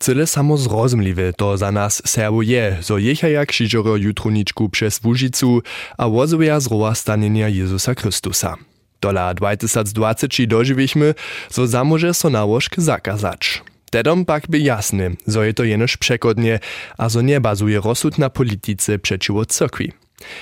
[0.00, 5.62] Cyle samo zrozumliwe to za nas Serbu je, zo jechaja krzyżoro jutroniczku przez Łużycu,
[5.98, 6.08] a
[6.58, 8.56] zrowa stanienia Jezusa Chrystusa.
[9.00, 11.14] Dola 2020 dożywiśmy,
[11.50, 13.62] zo zamoże so nałożk zakazać.
[13.90, 16.58] Tedom pak by jasny, zo je to jenoż przekodnie,
[16.98, 19.92] a zo bazuje rozsud na polityce przeciwko cyrkwi.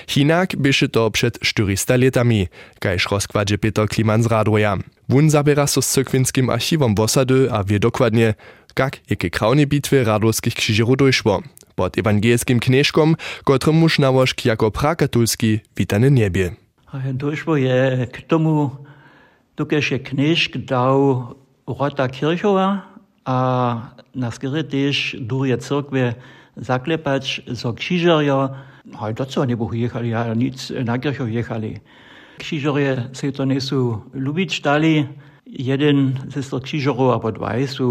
[0.06, 2.48] Hinak byszy to przed 400 latami,
[2.80, 4.76] kajż rozkładzie Peter Kliman zraduje.
[5.08, 8.34] Wun zabiera so z cyrkwinskim archiwom Bosady a wie dokładnie,
[8.78, 11.42] jak jakie kraunie bitwy radowskich krzyżerów dojszło.
[11.74, 16.54] Pod ewangelskim knieżkom, kotrumuż nałożk jako prakatulski witany niebie.
[17.12, 18.70] Doszło je k tomu,
[19.90, 21.26] je knieżk dał
[21.66, 22.82] Rota Kirchowa,
[23.24, 23.80] a
[24.14, 26.14] na skryty też durje cyrkwie
[26.56, 28.50] zaklepać, zo krzyżerio
[29.00, 31.80] Hej, do co nie było jechali, a nic na kirchu jechali.
[32.38, 35.06] Krzyżorie se to nie są lubić dali.
[35.48, 37.88] jeden ze sto křižorov, alebo dvaj, sú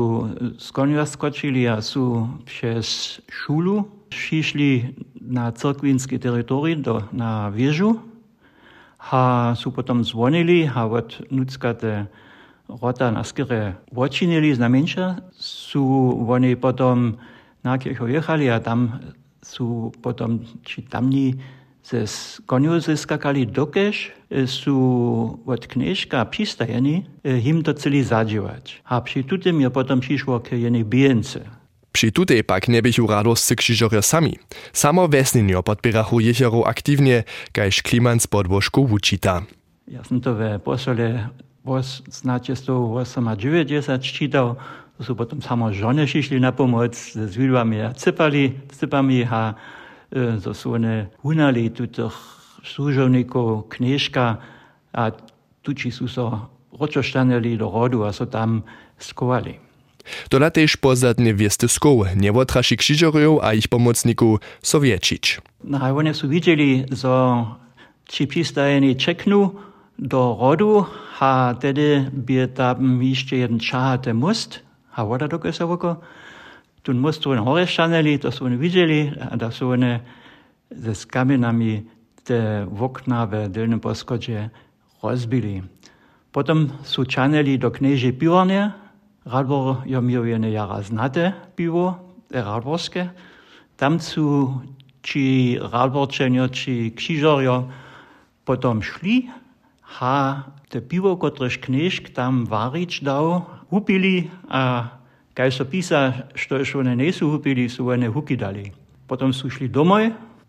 [0.61, 4.93] z konia skočili a sú přes šulu, šišli
[5.25, 7.99] na celkvinský teritori do, na viežu
[9.11, 12.07] a sú potom zvonili a od nuckate
[12.69, 17.17] rota na skere vočinili znamenča, sú oni potom
[17.63, 18.99] na kirchu jechali a tam
[19.43, 21.39] sú potom, či tamní
[21.87, 22.03] ze
[22.45, 24.11] koniu zeskakali dokež
[24.43, 24.75] sú
[25.47, 28.75] od kniežka přistajeni him to celý zadžívať.
[28.85, 31.45] A při tutem je potom přišlo k jednej bijence.
[31.91, 34.33] Przy tutej pak nebychu radoscy krzyżorja sami.
[34.73, 39.43] Samo wesninio podbierachu jezioro aktywnie, kajż kliman z podłożku uczyta.
[39.87, 41.29] Ja som to ve posole
[41.65, 44.55] 1890 čítal,
[44.97, 49.55] to sú potom samo žony šišli na pomoc s výlvami a cypali, cypami a
[50.07, 52.07] Äh, za svoje hunali, tudi
[52.63, 54.39] služovnikov, knežka,
[54.95, 55.11] a
[55.61, 56.23] tuči so se
[56.71, 58.63] očoštanjali do rodu, a so tam
[58.99, 59.59] skovali.
[60.31, 65.41] To na tež pozadne viestysków, niewotraši krzyżorów a ich pomocników Sowiečić.
[65.63, 67.45] No, a oni są widzieli, że
[68.07, 69.49] ci przystajeni czekną
[69.99, 70.85] do rodu,
[71.19, 74.59] a wtedy by tam jeszcze jeden czas most,
[74.95, 75.99] a woda do Kesowoko,
[76.87, 79.99] Tu most su hore šaneli, to su oni vidjeli, da su one
[80.71, 81.83] s kamenami
[82.23, 84.49] te okna v delnem poskodže
[85.03, 85.63] rozbili.
[86.31, 88.71] Potom su čaneli do kneže pivorne,
[89.25, 93.09] Radbor jo mi jedne jara znate pivo, radborske.
[93.75, 94.53] Tam su
[95.01, 97.67] či radborčenjo, či kšižorjo
[98.45, 99.27] potom šli,
[99.99, 104.96] ha te piwo, kotrež knieżk tam warić dał, upili, a
[105.37, 108.11] kaj so pisa, što još one nie su upili, su one.
[109.07, 109.71] Potom su šli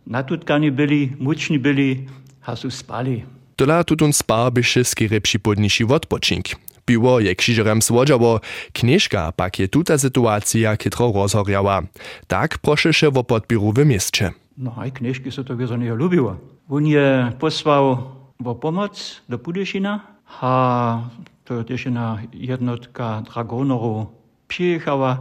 [0.06, 2.09] natutkani byli, mučni byli,
[2.44, 3.25] a su spali.
[3.56, 6.47] Tola tutun spar byše skiery przypodniši odpočink.
[6.84, 8.41] Piwo je krzyżerem słodziało,
[8.72, 11.82] knieżka pak je tuta sytuacja kitro rozhorjała.
[12.26, 14.32] Tak proszeše wo podbiru w mieście.
[14.56, 16.37] No, a knieżki so to wiezo nie lubiło.
[16.69, 17.99] On je posłał
[18.44, 20.00] o pomoc do Budešina
[20.41, 21.10] a
[21.44, 25.19] to je tiež jedna jednotka dragonorov przyjechała,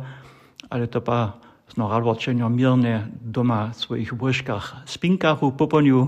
[0.70, 1.34] ale to pa
[1.78, 6.08] no radwoczenia mirne doma w swoich łyżkach spinkach poponił,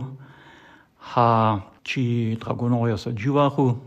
[1.16, 3.78] a ci dragonowie są dziwachu,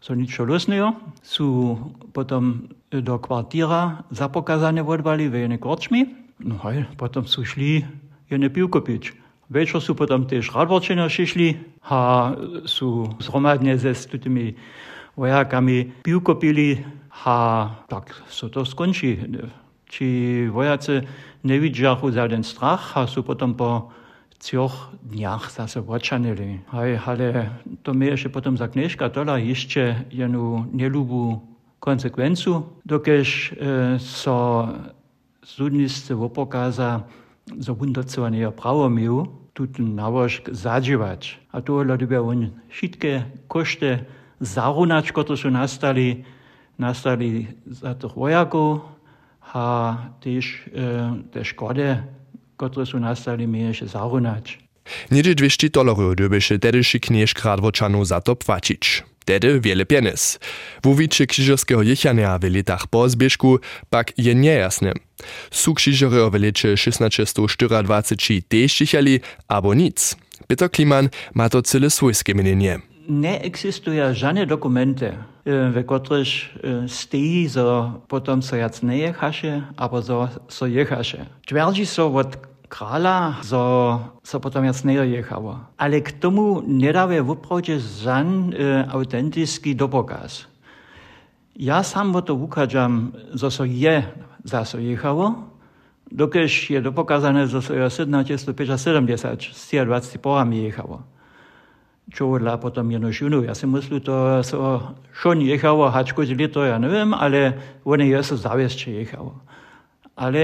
[0.00, 0.92] są nic losnego,
[1.22, 1.76] są
[2.12, 6.06] potem do kwartira zapokazane wodwali w jednej korczmi,
[6.40, 7.84] no hej, potem są szli
[8.30, 9.12] jedne piłko pić.
[9.50, 11.54] Večer so potem tež radvočenja šli,
[11.86, 12.32] a
[12.66, 14.54] so zromadne z temi
[15.16, 16.84] vojakami pivkopili,
[17.24, 17.36] a
[17.88, 19.18] tak se to skončí.
[19.86, 20.06] Či
[20.50, 21.02] vojaci
[21.44, 23.90] nevidžah v zadnji strah, a so potem po
[24.38, 26.60] cioch dňach zase odčanili.
[26.70, 27.50] Aj, ale
[27.82, 31.40] to mi je še potem eh, za knežka tola ešte jednu nelúbu
[31.80, 34.66] konsekvencu, dokež e, so
[35.44, 37.06] sudnice opokaza
[37.46, 41.40] za wundocowanie prawomiju, tu nałożk zadziwać.
[41.52, 44.04] A to dla on wszystkie koszty
[44.40, 46.24] zarunać, które są nastali,
[46.78, 48.80] nastali za tych wojaków,
[49.52, 51.96] a też e, te szkody,
[52.56, 54.58] które są nastali, my jeszcze zarunać.
[55.10, 59.02] Niedzie 200 dolarów dobysze tedyszy knieżk Radwoczanu za to płacić.
[59.24, 60.38] Tedy wiele pieniędzy.
[60.82, 63.58] W uwicie krzyżowskiego jechania w latach po zbieżku
[63.90, 64.92] pak je niejasne.
[65.50, 70.16] Su krzyżory w lecie 1624 też jechali, albo nic.
[70.46, 72.95] Peter Kliman ma to cyle swojskie mienienie.
[73.08, 75.12] Nie existuje żadne dokumenty,
[75.46, 76.28] w których
[76.88, 81.26] stoi, że potem so jac nie jechasze, albo so, so jechasze.
[81.46, 82.36] Twierdzi so od
[82.68, 85.58] krála, zo sa potom jac nejechalo.
[85.78, 90.46] Ale k tomu nedáva voprawdzie żaden e, autentyczny dopokaz.
[91.56, 94.02] Ja sam to ukážam, zo so je
[94.44, 95.34] zaso jechało,
[96.12, 101.15] dokež je dopokazane, że so jo 1770 z 20 porami jechało.
[102.10, 103.42] čovrla potom jednu ženu.
[103.42, 104.12] Já ja jsem myslel, to
[104.42, 104.82] so
[105.12, 107.54] šon jechalo, hačko zili to, já ja nevím, ale
[107.84, 109.34] oni jesu zavěstče jechalo.
[110.16, 110.40] Ale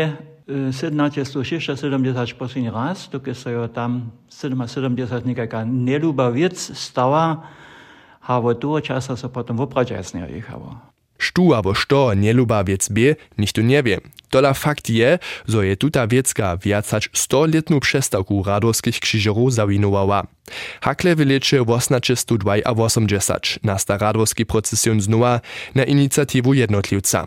[0.49, 7.45] e, 1776 poslední raz, dokud se jo tam 77 nějaká neluba věc stala,
[8.23, 10.92] a od toho časa se potom opravdu jasně jechalo.
[11.23, 13.99] Štu abo što nieluba wiec bie, nichtu nie wie.
[14.31, 20.27] Tola fakt je, zo je tuta wiecka viacać 100-letnu przestawku radowskich krzyżerów zawinowała.
[20.81, 25.41] Hakle w lecie 1882 a 80 nasta radowski procesjon znowa
[25.75, 27.27] na inicjatywę jednotliwca.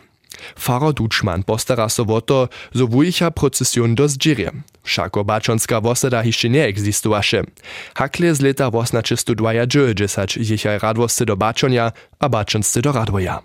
[0.60, 4.52] Faro Dučman postara so o to, zo wujicha procesjon do zdźirje.
[4.84, 7.44] Všako bačonská vosada hišće ne egzistovaše.
[7.94, 13.40] Hakle z leta 1892 jichaj radvosti do bačonja, a bačonsty do radvoja.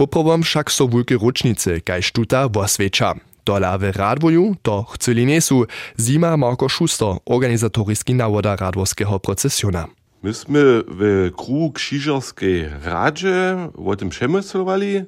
[0.00, 3.20] Poprawom však so wulke ročnice, kaž tuta wosveča.
[3.44, 5.68] Dola w Radwoju to chceli nesu
[6.00, 9.92] Zima Marko Schuster, organizatorski nawoda radwowskiego procesjona.
[10.22, 15.04] Myśmy w krugu krzyżerskiej radzie o tym przemyslowali,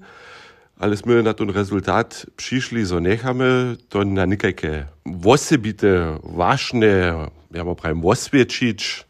[0.78, 4.86] aleśmy na ten rezultat przyszli, że niechamy to na nikajkie
[5.24, 7.14] osobite, ważne,
[7.54, 9.04] ja mam prawie oswiecić.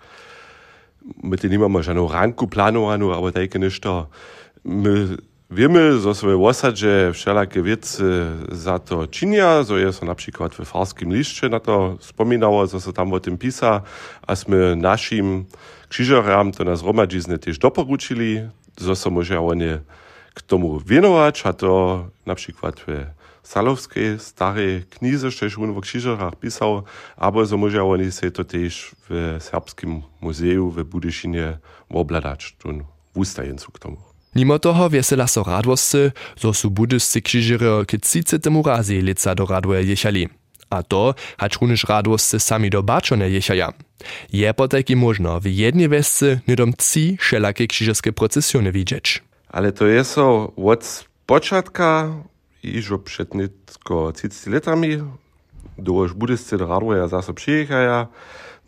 [1.23, 4.07] My nie mamy żadną ranku planowaną, ale takie niszto.
[4.65, 5.19] My
[5.55, 8.05] Wiemy, że sobie w osadzie wszelakie wiece
[8.53, 12.93] za to czynia, że jest na przykład w farskim liście na to wspominało, że się
[12.93, 13.83] tam o tym pisa,
[14.27, 15.45] a my naszym
[15.89, 18.41] krzyżerom to na zgromadzizny też doporučili,
[18.81, 19.69] że się może oni
[20.35, 26.37] k tomu wienować, a to na przykład w Salowskiej starej knize, też on w krzyżerach
[26.37, 26.83] pisał,
[27.17, 31.59] albo że może oni się to też w Serbskim Muzeum w Budyszynie
[31.91, 32.69] obladać, to
[33.15, 34.12] w ustajencu k tomu.
[34.35, 38.37] Mimo toho wiesela so radwosty, zo su budyscy krzyżery k 30.
[38.65, 40.29] razy lica do radwoje jechali.
[40.71, 43.73] A to, hacz runisz radwosty sami do baczone jechaja.
[44.33, 49.23] Je potajki można w jednej wiesce nidom trzy wszelakie krzyżerskie procesjony widzieć.
[49.49, 50.19] Ale to jest
[50.57, 52.09] od początka,
[52.63, 54.99] iż przed nitko 30 latami,
[55.79, 58.07] do już budyscy do radwoja zase przyjechaja,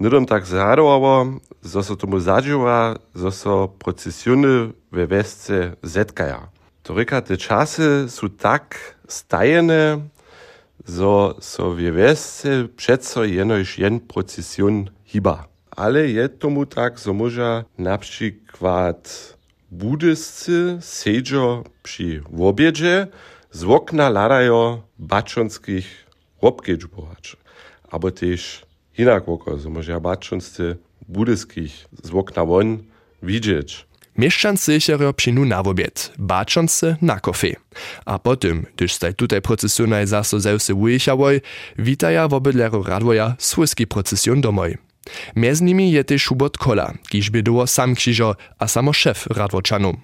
[0.00, 1.26] Nidom tak zradowało,
[1.62, 6.48] zo so tomu zadžiwa, zo so procesiony we wesce zetkaja.
[6.82, 10.00] To reka, te czasy są tak stajene,
[10.84, 15.48] zo so we wesce przeco jenoś jen procesjon hiba.
[15.70, 19.34] Ale je tomu tak, zo może na przykład
[19.70, 23.06] budyscy sedzio przy obiedzie
[23.50, 26.06] z okna ladają baczonskich
[26.42, 27.36] łopkiedżbowaczy.
[27.90, 28.63] Albo też
[28.98, 30.76] inak oko, zo może baczonscy
[31.08, 32.78] budyskich z okna won
[33.22, 33.86] widzieć.
[34.18, 37.56] Mieszczancy jechają przynu na obiad, baczący na kofie.
[38.04, 41.40] A potem, gdyż staj tutaj procesjonaj zaso zełsy wyjechałoj,
[41.78, 42.34] witaja w
[42.86, 44.78] radwoja swójski procesjon domoj.
[45.36, 49.96] Mez nimi je też Hubert Kola, kiż było sam krzyżo, a samo szef Radwoczanów.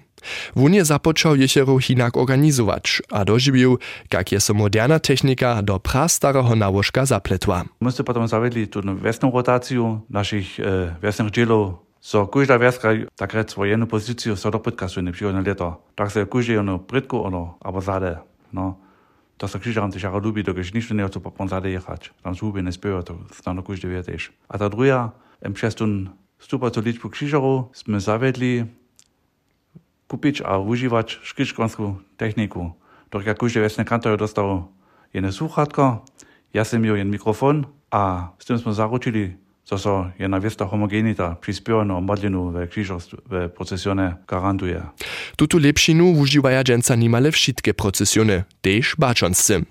[0.55, 3.77] Wun je započał jesiero hinak organizować, a dożywił,
[4.13, 7.63] jak je so moderna technika do prastarego nałożka zapletła.
[7.81, 13.55] Myśmy potem zawiedli tu wesną rotację naszych e, wesnych dzielów, so każda wieska, tak rec,
[13.63, 15.83] jedną pozycję so dopytka swojej przychodne leto.
[15.95, 18.17] Tak se każdy jedną brytku, ono, albo zade,
[18.53, 18.75] no.
[19.37, 22.13] To se krzyżarom też jako lubi, dokiż nikt nie chce po zade jechać.
[22.23, 24.31] Tam zuby nie spiewa, to stano każdy wie też.
[24.49, 25.11] A ta druga,
[25.41, 26.09] em przez tun
[26.39, 28.65] stupacą liczbu krzyżarów, sme zawiedli
[30.07, 32.71] kupić a używać szkiczkonską techniku.
[33.11, 34.67] Doch jak każdy wieczny kantor dostał
[35.13, 36.05] jedno słuchatko,
[36.53, 42.01] ja sam miał jeden mikrofon, a z tym jsme zaručili, so jedna wiesta homogenita przyspiewano
[42.01, 44.81] modlinu w krzyżach w procesjone garantuje.
[45.35, 49.61] Tutu lepšinu uživaja dženca nimale všetke procesione, tež bačonsce.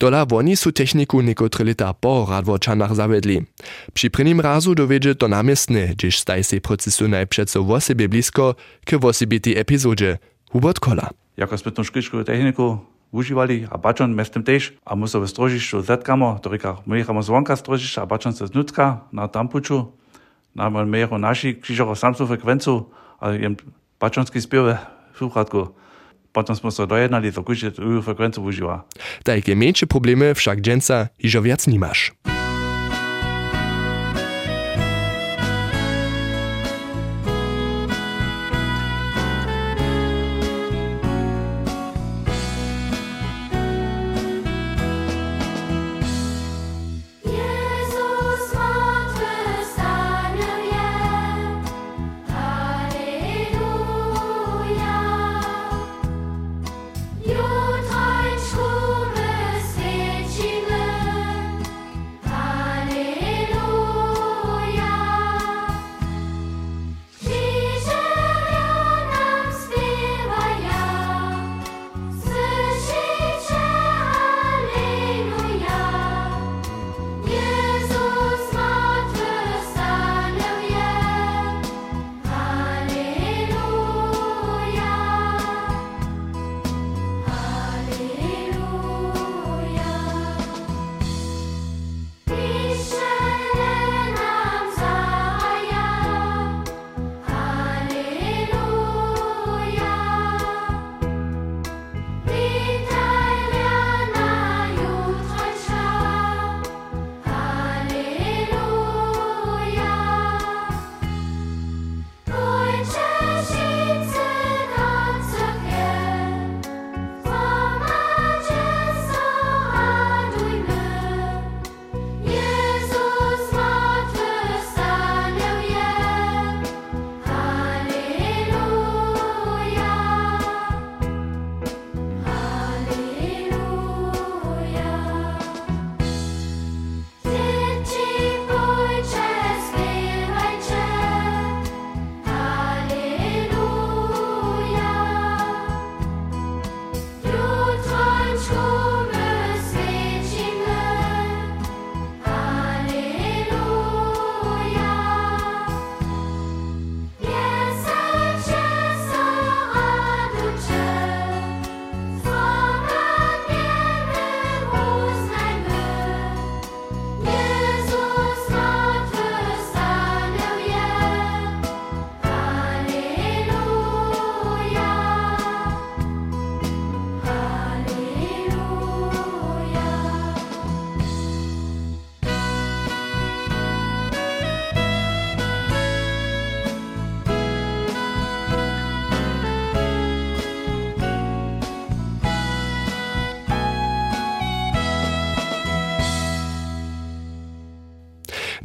[0.00, 3.46] Dola oni su techniku nekotre leta po radvočanach zavedli.
[3.92, 8.98] Przy prvním razu dovedže to námestne, gdzieś staj se procesionaj přeco o sebe blisko k
[9.02, 10.18] osobitej epizodže.
[10.50, 11.10] Hubert Kola.
[11.36, 12.80] Jako tú škičku techniku
[13.12, 17.56] užívali a bačon mestem tež a musel v strožišću zetkamo, to reka, my jechamo zvonka
[17.56, 19.92] strožišća, a bačon se znutka na tampuču,
[20.54, 23.56] na mejero naši krzyżowo samsą frekwencu, ale jem
[24.00, 24.78] bačonski spiewe
[25.18, 25.74] słuchatku.
[26.32, 28.84] Potem smo se dojednali, to kuździe tu frekwencu używa.
[29.24, 32.12] Takie mniejsze problemy wszak dženca iżo wiac nimasz.
[32.24, 32.37] Jezus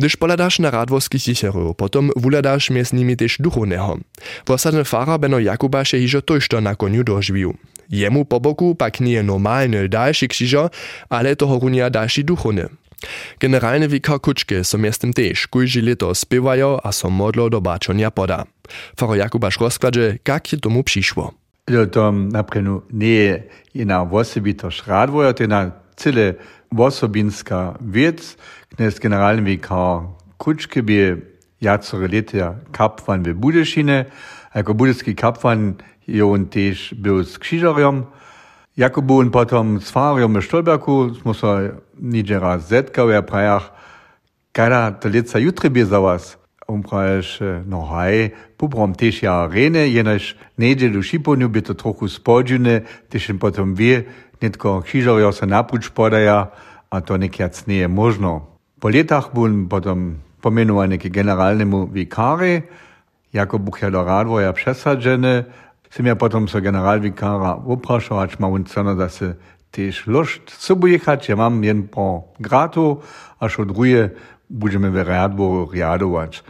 [0.04, 3.98] Gdyż poladasz na radworskich jeziorów, potom wuladasz między nimi też duchownego.
[4.48, 7.54] Wosadny fara Beno Jakuba się hižo tojšto na koniu dożywił.
[7.90, 10.70] Jemu po boku pak nie normalny dalszy krzyżo,
[11.10, 12.70] ale toho runia dalszy duchowny.
[13.40, 18.46] Generalny wikar Kuczke so miestem też kujži leto spiewają, a so modlo do bačonja poda.
[19.00, 21.34] Faro Jakubaš rozkladže, jak je tomu přišło.
[21.70, 23.44] Ja, to naprenu nie
[23.76, 26.36] jedna osobitość radwoja, to na cyle
[26.78, 28.38] osobinska wiec,
[28.76, 30.02] knes generalny wikar
[30.38, 31.22] Kuczke by
[31.62, 34.06] jacore leta kapwan w Budešine,
[34.56, 35.74] jako budyski kapwan
[36.08, 38.06] je on też był z krzyżariom.
[38.78, 41.60] Jako był on potom z fariom w Stolberku, smo so
[42.02, 43.72] niđe raz zetkał, ja prajach,
[44.54, 46.38] Kada to lica jutri bie za was.
[46.68, 52.86] On praješ, no haj, pobrom tež ja rene, jenož nedelu šiponiu by to trochu spodžune,
[53.10, 54.06] tež im potom vie,
[54.44, 56.52] netko křižarjo se napuč podaja,
[56.92, 58.60] a to nekjac nie je možno.
[58.78, 62.68] Po letach bol potom pomenovaný k generálnemu vikári,
[63.34, 65.46] jako buchja do radvoja přesadžene,
[65.94, 69.38] sem ja potom so generálvikára oprašal, ač ma on cena, da se
[69.70, 70.10] tež
[70.50, 73.02] sobu jechać, ja mam jen po gratu,
[73.40, 74.12] až od druje
[74.50, 76.42] budeme v radvo riadować.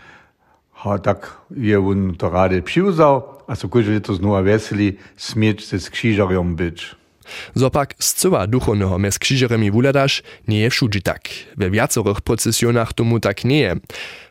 [0.84, 5.80] A tak je on to rade přiuzal, a so kože to znova veseli smieť se
[5.80, 7.03] s křižarjom byč.
[7.56, 11.22] Zopak zcyła duchownego mez krzyżerami wuladasz nie je wszudzi tak.
[11.58, 13.75] We wiacorych procesjonach tomu tak nie je.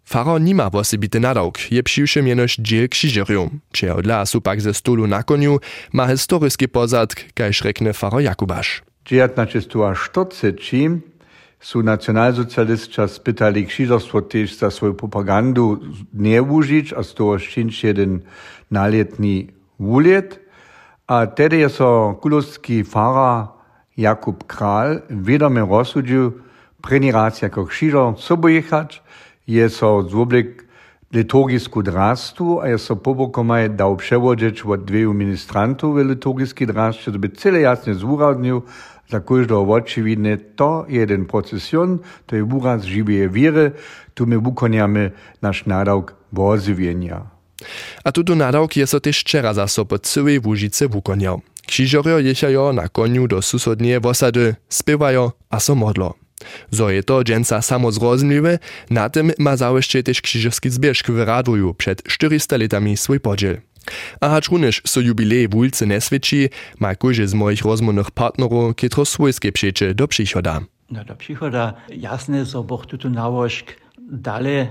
[0.05, 3.61] Faro nima wosebity nadawk, je přiwszym jenoż dziel krzyżerium.
[3.73, 5.59] Cze odla su pak ze stolu na koniu,
[5.93, 8.83] ma historyski pozadk, kajż rekne faro Jakubasz.
[9.05, 11.01] 1940
[11.61, 15.81] su nacionalsocialistka spytali krzyżarstwo też za swoją propagandu
[16.15, 18.21] nie użyć, a z szczęść jeden
[18.71, 19.49] naletni
[19.81, 20.43] wulet.
[21.13, 23.49] A tedy je so kulowski fara
[23.97, 26.33] Jakub Kral wiadome rozsudził
[26.83, 29.03] preni raz jako krzyżar sobo jechać,
[29.47, 30.65] je so zwoblik
[31.13, 37.29] liturgisku drastu, a je so pobokomaj dał przewodzić od dwiju ministrantów w liturgiski drast, żeby
[37.29, 38.63] cyle jasnie zúradnił,
[39.11, 43.73] za każdego očividne, to je jeden procesjon, to je uraz živé viery,
[44.15, 45.11] tu my wukoniamy
[45.43, 47.32] nasz nadawk wozywienia.
[48.05, 51.41] A tuto nadawk je so też wczera za so po całej Łužice wukoniał.
[51.67, 56.15] Krzyżorio jechajo na koniu do susodnie wosady, spiewajo a so modlo.
[56.71, 58.59] Zo je to dżęca samozrozumliwe,
[58.91, 63.61] na tym ma załyszcze też krzyżowski zbieżk w Radwoju przed 400 latami swój podziel.
[64.21, 66.49] A hacz runysz so jubilej wulce nesvědčí,
[66.81, 70.61] ma kóže z moich rozmownych partnerów, kietro swojskie przyjdzie do przychoda.
[70.91, 73.67] No do przychoda jasne, że Bóg tuto nałożk
[74.13, 74.67] dalej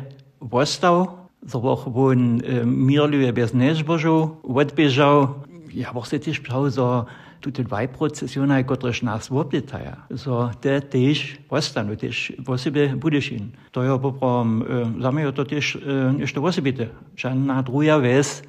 [0.50, 5.28] postał, że Bóg on e, mirliwie bez nezbożu odbieżał.
[5.74, 7.04] Ja Bóg se też przał, że
[7.42, 13.52] tuto dwaj procesjona, któreż nas oplitaja, że te też postaną, też w sobie budešin.
[13.72, 14.64] To je poprom,
[14.98, 15.80] e, za mnie to też e,
[16.20, 16.88] jeszcze osobite.
[17.16, 18.44] Żadna druga wes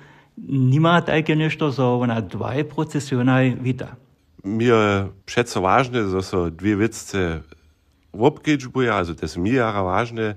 [0.48, 3.96] nima takie nešto, że ona dwaj procesjona wita.
[4.44, 4.74] Mir
[5.26, 7.40] přece ważne, że so dwie witzce
[8.12, 10.34] obkedžbuje, also to mi jara ważne,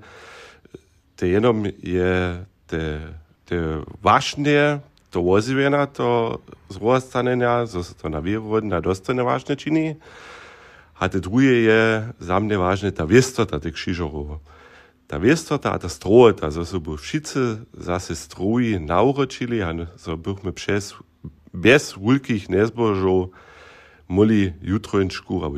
[1.15, 2.99] te jenom je te,
[3.45, 3.55] te
[4.01, 4.79] ważne,
[5.11, 9.95] to ozivjena, to zrostanenia, że so to na vjerovod, na dostane ważne čini,
[10.99, 14.27] a te drugie je za mnie ważne ta wiestota tych krzyżorów.
[15.07, 20.93] Ta wiestota a ta strojota, so by wszyscy zase stroji nauročili, a so bychmy przez,
[21.53, 23.29] bez wielkich nezbożów
[24.07, 25.57] mogli jutrończku, albo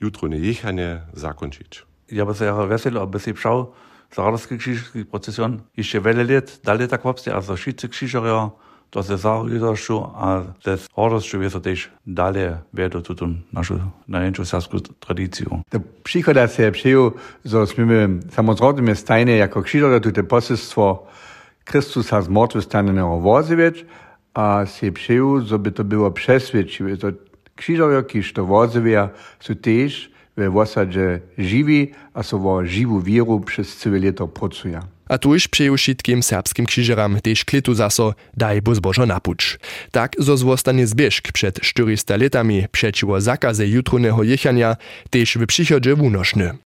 [0.00, 1.86] jutro nie jechanie zakończyć.
[2.10, 3.72] Ja by se jara veselo, aby se přał
[4.16, 8.50] za radovský křižský procesjon ještě veľa let, dali tak vopste, a za všetci křižaria,
[8.90, 14.80] to se zahrýdašu a des radosťou je to tež dalej vedo tuto našu najmenšiu sasku
[14.80, 15.60] tradíciu.
[15.68, 17.12] To przychoda se przyjął,
[17.44, 21.06] że smimy samozrodnie stajne jako krzyżowe tute poselstwo
[21.66, 23.84] Chrystusa z zmartwychwstanego wozywieć,
[24.34, 27.12] a se przyjął, żeby to było przesvědčivé, że
[27.56, 33.76] krzyżowe, kiż to wozywia, są też we wosadzie żywi, a so wo żywą wieru przez
[33.76, 34.80] całe lato pracują.
[35.08, 39.58] A tuż přeju všetkým serbskim krzyżeram też klitu zaso daj bo zbożo napuč.
[39.90, 44.76] Tak zo zostanie zbieżk przed 400 latami przeciwo zakaze jutronego jechania
[45.10, 46.58] też w przychodzie wunoszny.